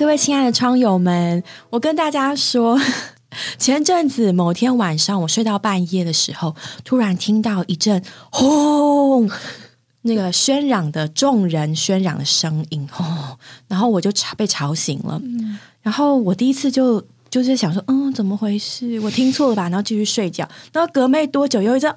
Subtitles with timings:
[0.00, 2.80] 各位亲爱的窗友们，我跟大家说，
[3.60, 6.56] 前阵子某天晚上，我睡到半夜的时候，
[6.86, 9.30] 突然听到一阵轰，
[10.00, 13.36] 那个喧嚷的众人喧嚷的声音，哦，
[13.68, 15.20] 然后我就吵被吵醒了，
[15.82, 18.98] 然后我第一次就就是想说，嗯，怎么回事？
[19.00, 19.64] 我听错了吧？
[19.64, 21.96] 然后继续睡觉，然后隔没多久又一阵啊。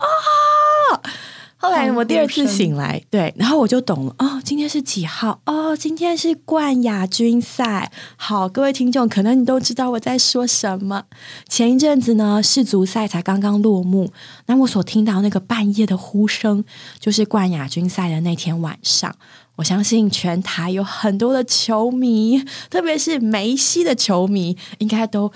[1.64, 4.14] 后来我第二次醒来，对，然后我就懂了。
[4.20, 5.40] 哦，今天是几号？
[5.46, 7.90] 哦，今天是冠亚军赛。
[8.18, 11.06] 好，各位听众，可能你都知道我在说什么。
[11.48, 14.12] 前一阵子呢，世足赛才刚刚落幕，
[14.48, 16.66] 那我所听到那个半夜的呼声，
[17.00, 19.16] 就是冠亚军赛的那天晚上。
[19.56, 25.32] 我相信全台有很多的球迷，特别是梅西的球迷，应该都。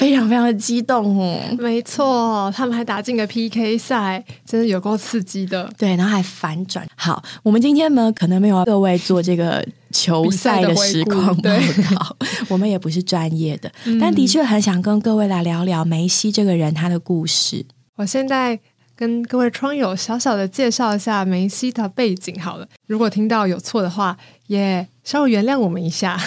[0.00, 5.70] 非常非常的激动哦，没错，他们还打进了 PK 赛，真的有够刺激的。
[5.76, 6.86] 对，然后还反转。
[6.96, 11.50] 好，我们今天呢，可能没有各位做这个球赛的实况报
[11.94, 12.16] 道，
[12.48, 13.70] 我们也不是专业的，
[14.00, 17.66] 但的确很想跟各位来聊聊梅西这个人他的故事。
[17.96, 18.58] 我现在。
[19.00, 24.14] 跟各位窗友小小的介绍一下梅西的背景好了，如果听到有错的话，
[24.46, 26.20] 也稍微原谅我们一下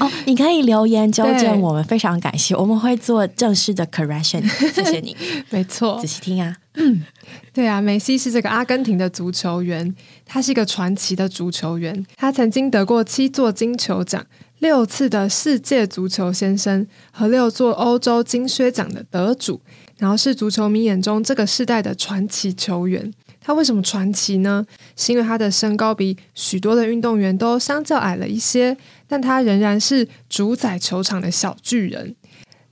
[0.00, 0.10] 哦。
[0.24, 4.42] 你可以留言纠正我们，非常感谢，我们会做正式的 correction。
[4.72, 5.14] 谢谢你，
[5.50, 6.56] 没错，仔细听啊。
[6.76, 7.04] 嗯，
[7.52, 9.94] 对啊，梅西是这个阿根廷的足球员，
[10.24, 14.24] 他是一个传奇的足球员，他曾经得过七座金球奖、
[14.60, 19.60] 六次的世界足球先生和六座欧洲金靴奖的得主。
[19.98, 24.66] 然后是足球迷眼中这个世代的传奇球员，他为什么传奇呢？
[24.96, 32.14] 是因为他的身高比许多的运动员都相较矮了一些，但他仍然是主宰球场的小巨人。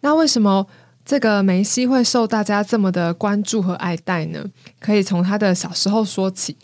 [0.00, 0.67] 那为什么
[1.05, 4.44] 这个梅西会受大家这么的关注和爱戴呢？
[4.81, 6.56] 可以从他的小时候说起。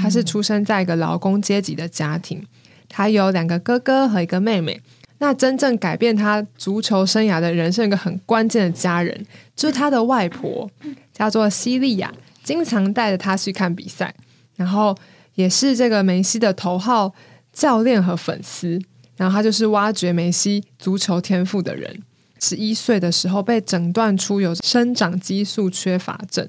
[0.00, 2.42] 他是出生在一个劳工阶级的家庭，
[2.88, 4.80] 他有两个哥哥和一个妹妹。
[5.24, 9.26] 那真正改变他足球生涯的人是一个很关键的家人，
[9.56, 10.70] 就是他的外婆，
[11.14, 12.12] 叫做西利亚，
[12.42, 14.14] 经常带着他去看比赛，
[14.56, 14.94] 然后
[15.34, 17.10] 也是这个梅西的头号
[17.54, 18.78] 教练和粉丝，
[19.16, 22.02] 然后他就是挖掘梅西足球天赋的人。
[22.38, 26.46] 十一岁的时候被诊断出有生长激素缺乏症，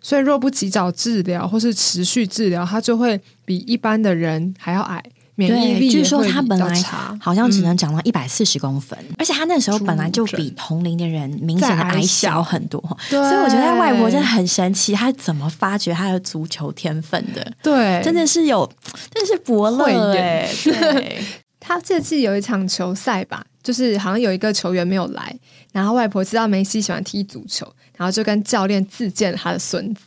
[0.00, 5.04] 所以若不及早治疗或是持续治疗，他就会比一般的人还要矮。
[5.36, 6.82] 免疫力据说他本来，
[7.20, 17.52] 好像只能长到一百四十公分，而且他那时候本来就比同龄的人明显的矮小很多，所以我觉得外婆真的很神奇，他怎么发掘他的足球天分的？
[17.62, 18.64] 对，真的是有，
[19.12, 20.48] 真的是伯乐哎！
[20.62, 21.24] 对，
[21.58, 25.36] 他这次有一场球赛吧，就是好像有一个球员没有来，
[25.72, 27.66] 然后外婆知道梅西喜欢踢足球，
[27.96, 30.02] 然后就跟教练自荐他的孙子。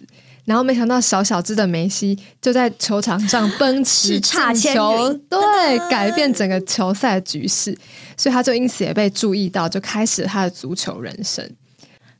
[0.47, 7.78] 然后没想到小小只的梅西就在球场上奔驰进球，对，改变整个球赛局势，
[8.16, 11.46] 所以他就因此也被注意到，就开始他的足球人生。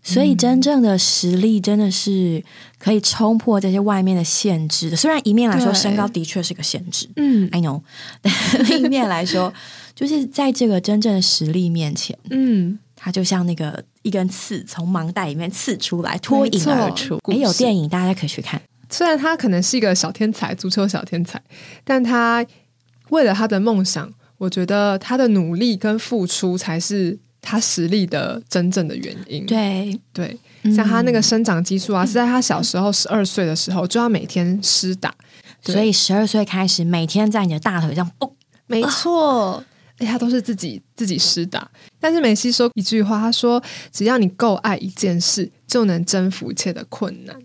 [0.04, 2.44] 所以真正的实力真的是
[2.78, 4.98] 可以冲破这些外面的限制的。
[4.98, 7.82] 虽然一面来说身高的确是个限制，嗯，I know，
[8.68, 9.54] 另一面来说，
[9.96, 12.78] 就是在这个真正的实力面前，嗯。
[13.00, 17.19] 他就像那个一根刺从盲袋里面刺出来，脱颖而出。
[17.25, 18.62] 哎，有电影，大家可以去看。
[18.90, 21.41] 虽然他可能是一个小天才，足球小天才，
[21.84, 22.45] 但他
[23.09, 29.45] 为了他的梦想，我觉得他的努力跟付出才是他实力的真正的原因。
[29.45, 30.39] 对对，
[30.74, 35.13] 像他那个生长激素啊，是在他小时候十二岁的时候就要每天施打，
[35.62, 38.31] 所以十二岁开始每天在你的大腿上哦，
[38.68, 39.62] 没错。
[39.97, 41.69] 哎，他都是自己自己施打。
[42.00, 47.35] 但是梅西说一句话，他说：“只要你够爱一件事，就能征服一切的困难。”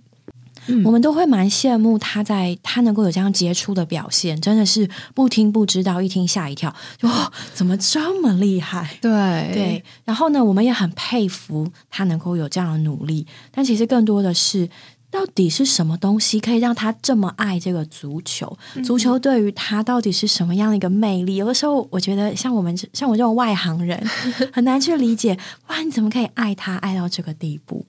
[0.84, 8.96] 我们都会蛮羡慕他在他能够有这样杰出的表现，真的是不听不知道，一听吓一跳，哇，怎么这么厉害？
[9.00, 9.10] 对
[9.52, 9.84] 对。
[10.04, 14.68] 然后呢，我们也很佩服他能够有这样的努力，但其实更多的是。
[15.12, 18.56] 到底是什么东西可以让他这么爱这个足球？
[18.82, 21.36] 足球对于他到底是什么样的一个魅力？
[21.36, 24.02] 有的时候，我觉得像我们像我这种外行人
[24.50, 25.38] 很难去理解。
[25.68, 27.84] 哇，你怎么可以爱他爱到这个地步？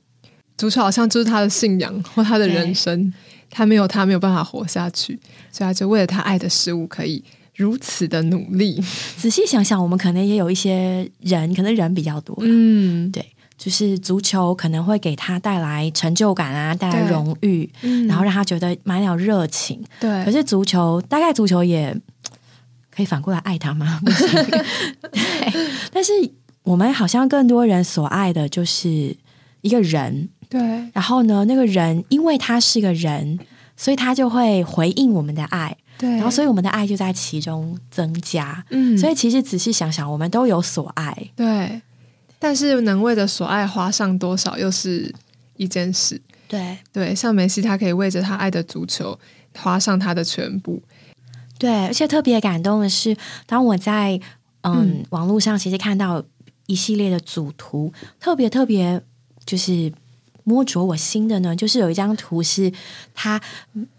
[0.58, 3.14] 足球好像就是他的信仰或他的人生，
[3.50, 5.18] 他没有他没有办法活下去，
[5.50, 7.24] 所以他就为了他爱的事物可以
[7.56, 8.84] 如此的努力。
[9.16, 13.26] 仔细想想，我们可能也有一些人，可能人比较多，嗯，对。
[13.58, 17.70] 就是足球可能会给他带来成就感啊，带来荣誉，
[18.08, 19.84] 然后让他觉得满了热情。
[20.00, 21.96] 对，可是足球大概足球也
[22.90, 24.02] 可以反过来爱他吗？
[25.12, 25.54] 对，
[25.92, 26.12] 但是
[26.64, 29.16] 我们好像更多人所爱的就是
[29.62, 30.30] 一个人。
[30.50, 30.62] 对，
[30.94, 33.40] 然后呢，那个人因为他是个人，
[33.76, 38.64] 所以他就会回应我们的爱，对，然后所以我们的爱就在其中增加。
[38.70, 41.18] 嗯，所以其实仔细想想，我们都有所爱。
[41.36, 41.82] 对，
[42.44, 45.10] 但是能为着所爱花上多少，又是
[45.56, 46.22] 一件事。
[46.50, 49.18] 对对，像梅西，他可以为着他爱的足球
[49.58, 50.84] 花上他的全部。
[51.58, 54.20] 对，而且特别感动的是，当我在
[54.62, 56.22] 嗯嗯网络上其实看到
[56.66, 59.02] 一系列的组图，特别特别
[59.46, 59.90] 就是
[60.44, 62.72] 摸着我心的呢，就是有一张图是
[63.14, 63.40] 他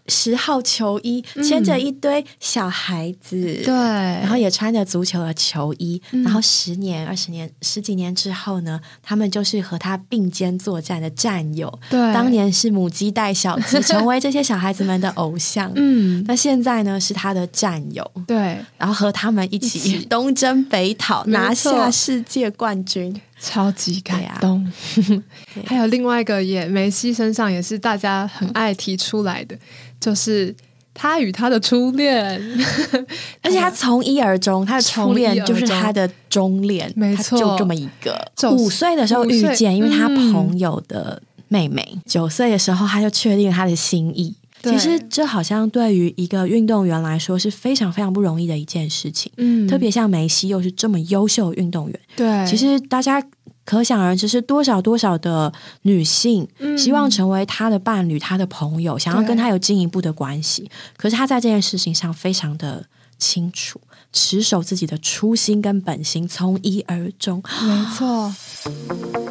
[0.07, 6.23] 十号球衣牵着一堆小孩子，对，然后也穿着足球的球衣，嗯。
[6.23, 11.73] 然后十年、二十年、十几年之后呢，他们就是和他并肩作战的战友。
[11.89, 15.73] 对，当年是母鸡带小鸡，成为这些小孩子们的偶像。
[15.77, 23.19] 嗯，那现在呢，是他的战友，对，然后和他们一起东征北讨，拿下世界冠军。
[23.45, 24.67] 超级感动。
[25.67, 29.55] 还有另外一个也梅西身上也是大家很爱提出来的，
[30.01, 30.55] 就是
[30.95, 32.41] 他与他的初恋，
[33.43, 38.33] 而且他从一而终，他的初恋就是他的终恋，没错就这么一个。
[38.51, 41.87] 五岁的时候遇见，因为他嗯朋友的妹妹。
[42.07, 44.35] 九岁的时候，他就确定他的心意。
[44.65, 52.01] 对其实这好像对于一个运动员来说是非常非常不容易的一件事情，嗯特别像梅西又是这么优秀的运动员。
[52.17, 53.23] 对，其实大家
[53.65, 55.53] 可想而知，是多少多少的
[55.83, 60.71] 女性嗯希望成为他的伴侣、他的朋友，想要跟他有进一步的关系。
[60.97, 62.87] 可是他在这件事情上非常的
[63.19, 63.81] 清楚，
[64.13, 67.43] 持守自己的初心跟本心，从一而终。
[67.63, 69.24] 没错。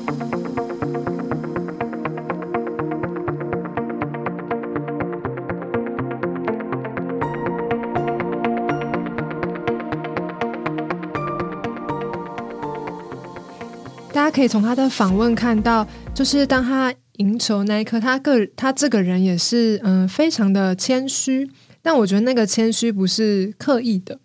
[14.24, 15.86] 大家可以从他的访问看到，
[16.16, 21.46] 就是当他赢球那一刻，他个他这个人也是嗯、非常的谦虚，
[21.82, 24.18] 但我觉得那个谦虚不是刻意的，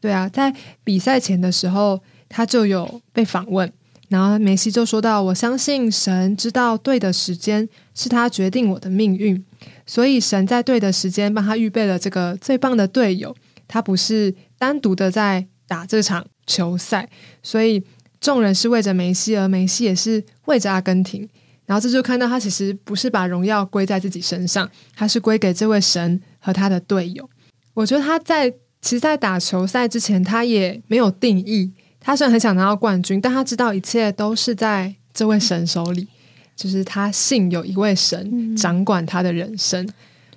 [0.00, 0.54] 对啊，在
[0.84, 3.68] 比赛前的时候，他就有被访问，
[4.08, 9.44] 然后梅西就说到：“我相信神知道对的时间是他决定我的命运，
[9.84, 13.34] 所以神在对的时间帮他预备了这个最棒的队友。
[13.66, 17.08] 他不是单独的在打这场球赛，
[17.42, 17.82] 所以
[18.20, 21.28] 众人是为着梅西，而梅西也是为着阿根廷。
[21.66, 27.30] 然后这就看到他其实不是把荣耀归在自己身上，他是归给这位神和他的队友。
[27.74, 28.50] 我觉得他在
[28.82, 31.70] 其实，在打球赛之前，他也没有定义。
[32.00, 36.08] 他虽然很想拿到冠军，但他知道一切都是在这位神手里，
[36.56, 39.88] 就是他信有一位神掌管他的人生，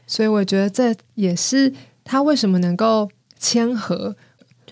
[0.06, 3.10] 所以我觉得这也是他为什么能够
[3.40, 4.16] 谦和。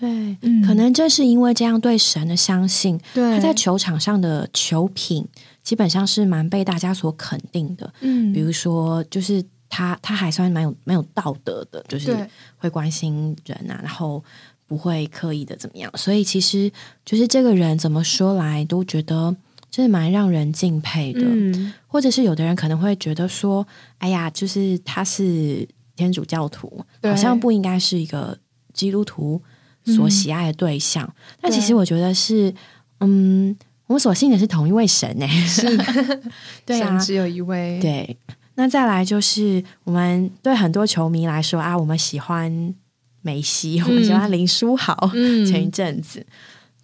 [0.02, 5.24] 对，嗯可能正是因为这样对神的相信，对他在球场上的球品
[5.62, 7.88] 基本上是蛮被大家所肯定的。
[8.00, 12.28] 嗯比如说，就是他他还算蛮有蛮有道德的，就是
[12.58, 14.20] 会关心人啊，然后
[14.66, 15.88] 不会刻意的怎么样。
[15.96, 16.68] 所以其实
[17.04, 19.32] 就是这个人怎么说来都觉得
[19.70, 21.20] 就是蛮让人敬佩的。
[21.22, 23.64] 嗯或者是有的人可能会觉得说，
[23.98, 25.64] 哎呀，就是他是
[25.94, 28.36] 天主教徒，好像不应该是一个
[28.72, 29.40] 基督徒
[29.84, 31.08] 所喜爱的对象。
[31.40, 32.52] 但其实我觉得是，
[33.00, 35.66] 嗯，我们所信的是同一位神呢、是，
[36.64, 38.16] 对啊只有一位，对，
[38.54, 42.74] 那再来就是我们对很多球迷来说啊，我们喜欢
[43.22, 45.10] 梅西，我们喜欢林书豪。
[45.14, 46.24] 嗯前一阵子，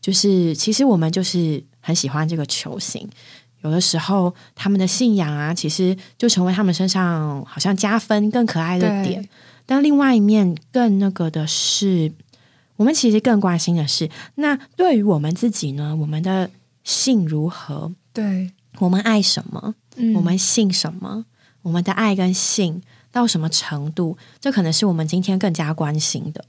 [0.00, 3.09] 就是其实我们就是很喜欢这个球星。
[3.62, 9.28] 有的时候，他们的信仰啊，其实就成为他们身上好像加分、更可爱的点。
[9.67, 12.12] 但另外一面更那个的是，
[12.79, 16.49] 我们其实更关心的是，那对于我们自己呢，我们的
[16.85, 17.93] 性如何？
[18.13, 19.75] 对，我们爱什么？
[19.97, 21.25] 嗯我们信什么？
[21.63, 22.81] 我们的爱跟信
[23.11, 24.17] 到什么程度？
[24.41, 26.45] 这可能是我们今天更加关心的。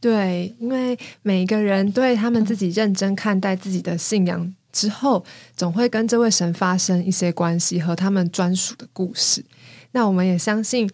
[0.00, 5.24] 对，因为每一个人对他们自己认真看待自己的信仰之后，
[5.56, 9.44] 总会跟这位神发生一些关系和他们专属的故事。
[9.90, 10.88] 那我们也相信，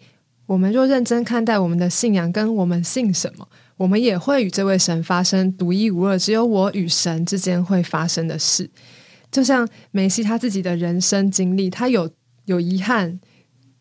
[0.47, 3.47] 我们若认真看待我们的信仰，跟我们信什么，
[3.79, 8.69] 我们也会与这位神发生独一无二、只有我与神之间会发生的事。
[9.31, 12.09] 就像梅西他自己的人生经历，他有
[12.43, 13.21] 有遗憾、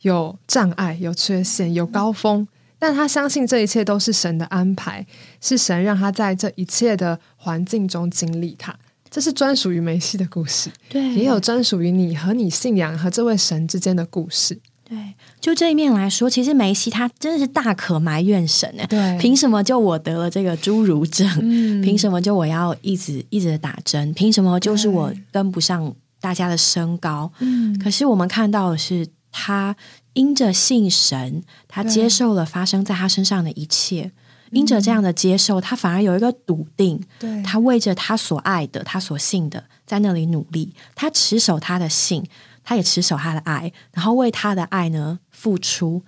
[0.02, 2.46] 有障碍、有缺陷、有高峰，
[2.78, 5.04] 但他相信这一切都是神的安排，
[5.40, 8.78] 是神让他在这一切的环境中经历他。
[9.10, 14.60] 这是专属于梅西的故事，对也有专属于你和你信仰和这位神之间的故事。
[14.88, 14.96] 对，
[15.40, 18.84] 就这一面来说，其实梅西他真的是大可埋怨神呢。
[18.88, 21.28] 对凭什么就我得了这个侏儒症？
[21.42, 24.12] 嗯 凭什么就我要一直一直打针？
[24.14, 27.30] 凭什么就是我跟不上大家的身高？
[27.40, 29.76] 嗯可是我们看到的是，他
[30.14, 34.10] 因着信神，他接受了发生在他身上的一切。
[34.50, 40.72] 因着这样的接受，他反而有一个笃定，对他为着他所爱的、他所信的，在那里努力。
[40.94, 42.24] 他持守他的信，
[42.68, 46.02] 他也持守他的爱，然后为他的爱呢付出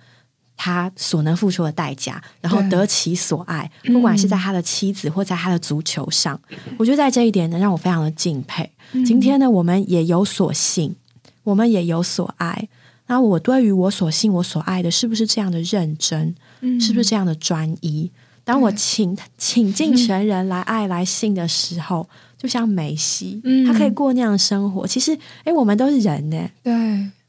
[0.55, 3.67] 他所能付出的代价，然后得其所爱。
[3.85, 6.39] 不管是在他的妻子或在他的足球上，
[6.77, 8.71] 我觉得在这一点呢，让我非常的敬佩。
[9.03, 10.95] 今天呢，我们也有所信，
[11.41, 12.69] 我们也有所爱。
[13.07, 16.35] 那我对于我所信、我所爱的，是不是这样的认真？
[16.79, 18.11] 是不是这样的专一？
[18.43, 22.07] 当我请请尽全人来爱、来信的时候，
[22.41, 23.65] 就像梅西，嗯。
[23.65, 24.87] 他可以过那样的生活。
[24.87, 26.73] 其实，哎，我们都是人呢，对。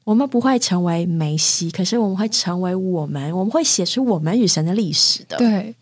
[0.04, 5.36] 我们不会成为梅西，可是我们会成为我们，我们会写出我们与神的历史的。
[5.36, 5.74] 对。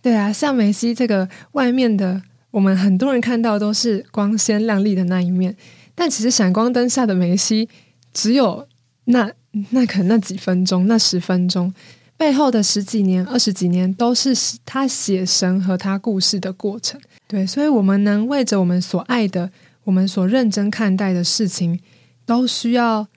[0.00, 2.22] 对啊，像梅西这个外面的，
[2.52, 5.54] 我们很多人看到都是光鲜亮丽的那一面，
[5.94, 7.68] 但其实闪光灯下的梅西
[8.14, 8.66] 只有
[9.04, 9.30] 那
[9.70, 11.74] 那可能那几分钟、那十分钟，
[12.20, 14.36] 背后的十几年、二十几年都是
[14.66, 17.00] 他写神和他故事的过程。
[17.26, 19.50] 对，所以我们能为着我们所爱的、
[19.84, 21.80] 我们所认真看待的事情，
[22.26, 23.08] 都需要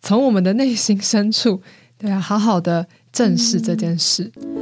[0.00, 1.60] 从我们的内心深处，
[1.98, 4.30] 对啊，好好的正视这件事。
[4.32, 4.53] 对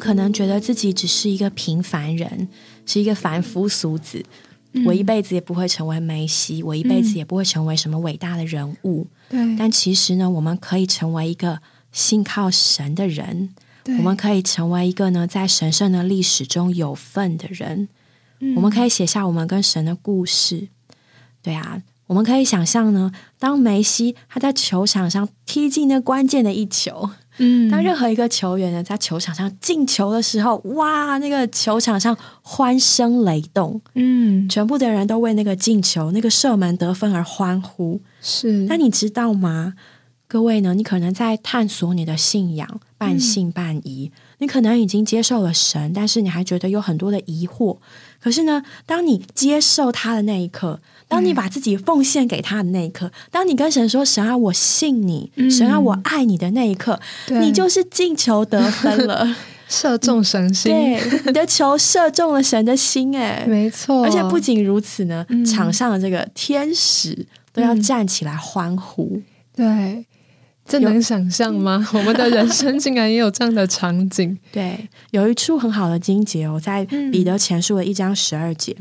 [0.00, 2.48] 可能觉得自己只是一个平凡人，
[2.86, 4.24] 是一个凡夫俗子，
[4.84, 9.06] 我一辈子也不会成为梅西，我一辈子也不会成为什么伟大的人物。
[9.28, 11.60] 对，但其实呢，我们可以成为一个
[11.92, 13.50] 信靠神的人，
[13.84, 17.88] 对我们可以成为一个呢在神圣的历史中有份的人。
[18.56, 20.68] 我们可以写下我们跟神的故事。
[21.42, 27.10] 对啊，我们可以想象呢，当梅西他在球场上踢进那关键的一球，
[27.40, 38.00] 嗯当任何一个球员呢在球场上进球的时候，哇，那个球场上欢声雷动，嗯全部的人都为那个进球、那个射门得分而欢呼。
[38.20, 39.74] 是那你知道吗？
[40.28, 44.12] 各位呢，你可能在探索你的信仰，半信半疑。
[44.40, 47.78] 你可能已经接受了神，但是你还觉得有很多的疑惑。
[48.20, 59.36] 可是呢，当你接受他的那一刻，当你把自己奉献给他的那一刻，当你跟神说：“神啊，我信你，神啊，我爱你”的那一刻，你就是进球得分了。
[59.70, 65.44] 射中神心，对，你的球射中了神的心，哎，没错，而且不仅如此呢，嗯。
[65.44, 69.22] 场上的这个天使都要站起来欢呼。
[69.54, 70.04] 对，
[70.70, 71.86] 这能想象吗？
[71.92, 78.76] 我们的人生竟然也有这样的场景， 对，有一处很好的经节哦，在嗯彼得前书的一章十二节。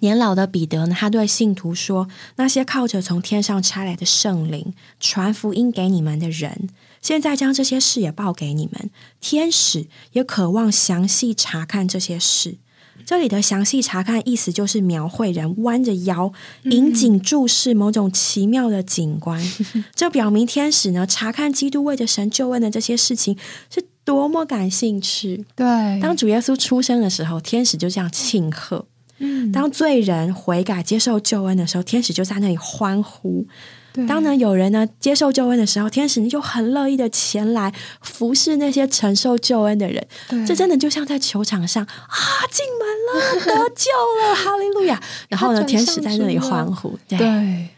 [0.00, 6.70] 年老的彼得呢，他对信徒说：“那些靠着从天上差来的圣灵传福音给你们的人，
[7.02, 8.90] 现在将这些事也报给你们。
[9.20, 12.56] 天使也渴望详细查看这些事。
[13.04, 16.32] 这里的详细查看，意思就是描绘人弯着腰，
[16.64, 19.42] 引颈注视某种奇妙的景观。
[19.94, 23.36] 这表明天使呢，查看基督为着神救恩的这些事情
[23.72, 25.44] 是多么感兴趣。
[25.54, 25.66] 对，
[26.00, 28.84] 当主耶稣出生的时候，天使就这样庆贺；
[29.18, 33.46] 嗯当罪人悔改接受救恩的时候，天使就在那里欢呼。
[33.92, 40.06] 对当呢有人呢接受救恩的时候，天使就很乐意的前来服侍那些承受救恩的人。
[40.28, 42.16] 对这真的就像在球场上啊，
[42.50, 43.90] 进门了，得救
[44.22, 45.00] 了，哈利路亚！
[45.28, 47.18] 然后呢，天使在那里欢呼，对。
[47.18, 47.68] 对，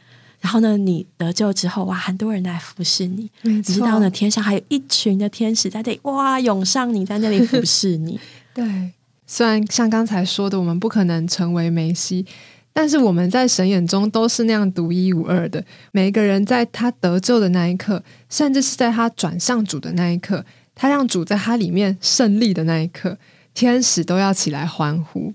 [0.41, 3.31] 然后呢，你得救之后，哇，很多人来服侍你。
[3.43, 8.19] 没你知道呢，天上还有一群的天使在那里，哇，涌上你，在那里服侍你。
[8.53, 8.93] 对，
[9.27, 12.27] 虽然像刚才说的，我们不可能成为梅西，
[12.73, 15.65] 但是我们在神眼中都是那样独一无二的。
[15.91, 23.19] 每一个人在他得救的那一刻，甚至是在他转向主的那一刻，他让主在他里面胜利的那一刻，
[23.55, 25.33] 天使都要起来欢呼。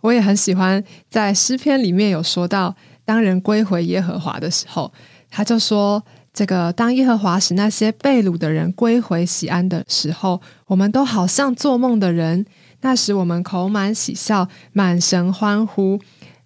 [0.00, 4.92] 我也很喜欢在诗篇里面有说到，当人归回耶和华的时候，
[5.30, 6.02] 他就说。
[6.32, 12.46] 这个当耶和华使那些被掳的人归回喜安的时候，我们都好像做梦的人。
[12.82, 15.98] 那时我们口满喜笑，满神欢呼。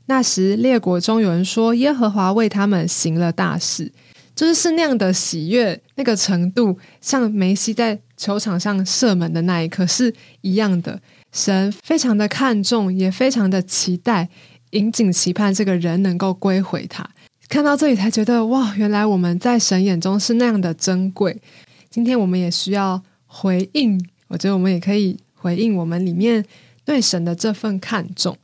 [0.06, 3.90] 那时列国中有人说，耶和华为他们行了大事，
[4.34, 11.00] 就是是那样的喜悦，那个程度，像梅西在球场上射门的那一刻是一样的。
[11.32, 14.28] 神非常的看重，也非常的期待，
[14.70, 17.08] 引颈期盼这个人能够归回他。
[17.48, 21.40] 看到这里才觉得哇，原来我们在神眼中是那样的珍贵。
[21.90, 26.44] 今天我们也需要回应，我觉得我们也可以回应我们里面
[26.84, 28.36] 对神的这份看重。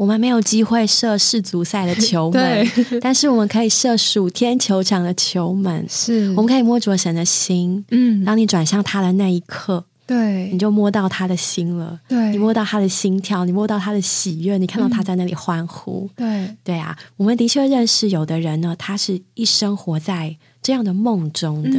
[0.00, 2.66] 我们没有机会射世足赛的球门，
[3.02, 5.84] 但是我们可以射属天球场的球门。
[5.90, 7.84] 是，我们可以摸着神的心。
[7.90, 12.00] 嗯，当你转向他的那一刻，对，你就摸到他的心了。
[12.08, 16.08] 对，你摸到他的心跳，你摸到他的喜悦，你看到他在那里欢呼。
[16.16, 21.78] 对，对啊，我们的确认识有的人呢，他是一生活在这样的梦中的。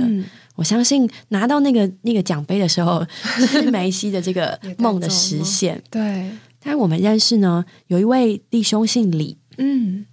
[0.56, 3.04] 我相信拿到那个那个奖杯的时候，
[3.50, 5.82] 是梅西的这个梦的实现。
[5.90, 6.30] 对。
[6.64, 10.06] 但我们认识呢，有一位弟兄姓李，嗯，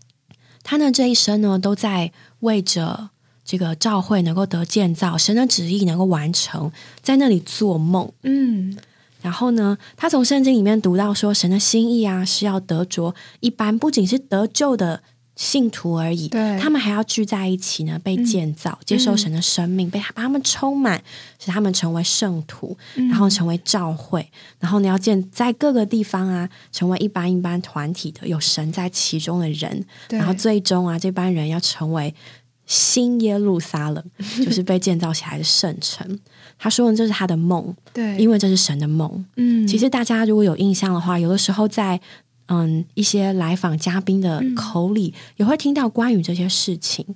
[0.62, 3.10] 他呢这一生呢都在为着
[3.44, 8.76] 这个教会能够得建造，神的旨意能够完成，在那里做梦，嗯，
[9.20, 15.02] 然后呢，他从圣经里面读到说，神的心意啊是要得着一般不仅是得救的。
[15.38, 16.28] 信徒而已，
[16.60, 21.00] 他们还要聚在一起呢，被建造，接受神的生命，被把他们充满，
[21.38, 24.28] 使他们成为圣徒，然后成为教会，
[24.58, 32.12] 然后你要建在各个地方啊，成为一般一般团体的有神在其中的人，然后最终啊，这班人要成为
[32.66, 34.04] 新耶路撒冷，
[34.44, 36.18] 就是被建造起来的圣城。
[36.58, 39.24] 他说的这是他的梦，对，因为这是神的梦。
[39.36, 42.00] 嗯，其实大家如果有印象的话，有的时候在。
[42.48, 47.06] 嗯，一些来访嘉宾的口里也会听到关于这些事情。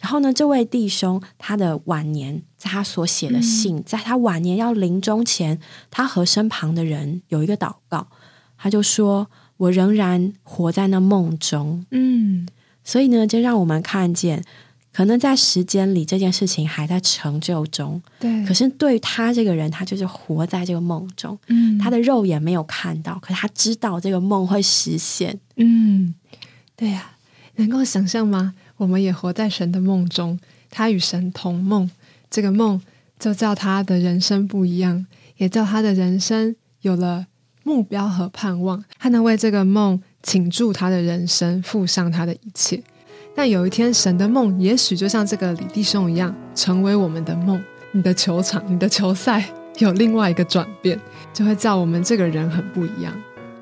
[0.00, 5.60] 然后呢，这位弟兄他的晚年，在他所写的信，在他晚年要临终前，
[5.90, 8.06] 他和身旁的人有一个祷告，
[8.56, 12.48] 他就说：“我仍然活在那梦中。”嗯，
[12.82, 14.42] 所以呢，就让我们看见。
[14.92, 18.02] 可能在时间里，这件事情还在成就中。
[18.18, 21.38] 对，可是对他这个人，他就是活在这个梦中。
[21.46, 25.38] 嗯，他的肉眼没有看到，可他知道这个梦会实现。
[25.56, 26.14] 嗯，
[26.74, 27.12] 对呀，
[27.56, 28.54] 能够想象吗？
[28.76, 30.38] 我们也活在神的梦中，
[30.70, 31.88] 他与神同梦。
[32.30, 32.80] 这个梦
[33.18, 37.26] 就叫他的人生不一样，也叫他的人生有了
[37.62, 38.84] 目标和盼望。
[38.98, 42.82] 他能为这个梦倾注他的人生，付上他的一切。
[43.34, 47.62] 但有一天，神的梦也许就像这个李弟兄一样，成为我们的梦。
[47.92, 49.44] 你的球场，你的球赛
[49.78, 50.98] 有另外一个转变，
[51.32, 53.12] 就会叫我们这个人很不一样。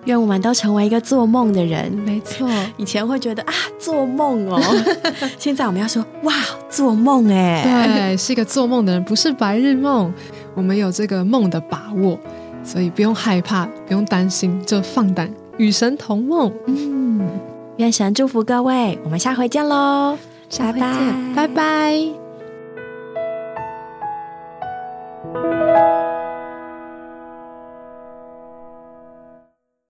[0.04, 1.92] 愿我们都成为一个做梦的人。
[1.92, 4.60] 没错，以前会觉得啊，做梦哦，
[5.38, 6.32] 现在我们要说哇，
[6.70, 10.12] 做梦哎，对，是一个做梦的人，不是白日梦。
[10.54, 12.18] 我们有这个梦的把握，
[12.64, 16.52] 所以不用害怕，不用担心，就放胆与神同梦。
[16.66, 17.28] 嗯。
[17.78, 20.18] 愿神祝福各位，我们下回见喽！
[20.48, 22.27] 下回见，拜拜。